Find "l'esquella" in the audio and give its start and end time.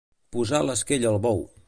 0.69-1.13